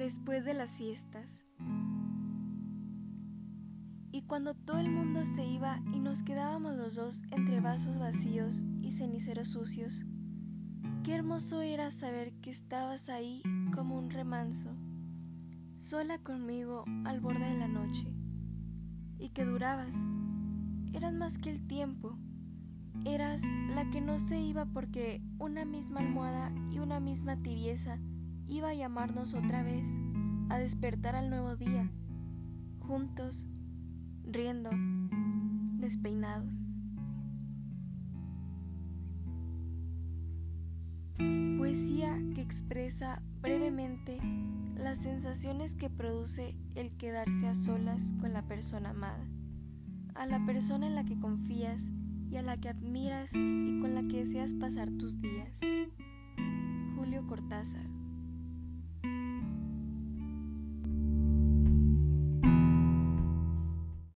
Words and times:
después 0.00 0.46
de 0.46 0.54
las 0.54 0.78
fiestas. 0.78 1.40
Y 4.10 4.22
cuando 4.22 4.54
todo 4.54 4.78
el 4.78 4.90
mundo 4.90 5.26
se 5.26 5.44
iba 5.44 5.78
y 5.92 6.00
nos 6.00 6.22
quedábamos 6.22 6.74
los 6.74 6.94
dos 6.94 7.20
entre 7.30 7.60
vasos 7.60 7.98
vacíos 7.98 8.64
y 8.80 8.92
ceniceros 8.92 9.48
sucios, 9.48 10.06
qué 11.04 11.14
hermoso 11.14 11.60
era 11.60 11.90
saber 11.90 12.32
que 12.40 12.50
estabas 12.50 13.10
ahí 13.10 13.42
como 13.74 13.98
un 13.98 14.08
remanso, 14.08 14.74
sola 15.76 16.18
conmigo 16.18 16.86
al 17.04 17.20
borde 17.20 17.50
de 17.50 17.58
la 17.58 17.68
noche, 17.68 18.10
y 19.18 19.28
que 19.28 19.44
durabas. 19.44 19.94
Eras 20.94 21.12
más 21.12 21.36
que 21.36 21.50
el 21.50 21.66
tiempo, 21.66 22.18
eras 23.04 23.42
la 23.74 23.88
que 23.90 24.00
no 24.00 24.18
se 24.18 24.40
iba 24.40 24.64
porque 24.64 25.22
una 25.38 25.66
misma 25.66 26.00
almohada 26.00 26.50
y 26.70 26.78
una 26.78 27.00
misma 27.00 27.36
tibieza 27.36 28.00
iba 28.50 28.70
a 28.70 28.74
llamarnos 28.74 29.34
otra 29.34 29.62
vez 29.62 29.98
a 30.48 30.58
despertar 30.58 31.14
al 31.14 31.30
nuevo 31.30 31.56
día, 31.56 31.88
juntos 32.80 33.46
riendo, 34.24 34.70
despeinados. 35.78 36.76
Poesía 41.58 42.18
que 42.34 42.42
expresa 42.42 43.22
brevemente 43.40 44.18
las 44.76 44.98
sensaciones 44.98 45.74
que 45.74 45.88
produce 45.88 46.56
el 46.74 46.90
quedarse 46.96 47.46
a 47.46 47.54
solas 47.54 48.14
con 48.20 48.32
la 48.32 48.42
persona 48.42 48.90
amada, 48.90 49.24
a 50.14 50.26
la 50.26 50.44
persona 50.44 50.86
en 50.86 50.96
la 50.96 51.04
que 51.04 51.18
confías 51.20 51.88
y 52.30 52.36
a 52.36 52.42
la 52.42 52.56
que 52.56 52.70
admiras 52.70 53.32
y 53.34 53.78
con 53.80 53.94
la 53.94 54.02
que 54.02 54.18
deseas 54.18 54.54
pasar 54.54 54.90
tus 54.90 55.20
días. 55.20 55.52
Julio 56.96 57.26
Cortázar 57.26 58.00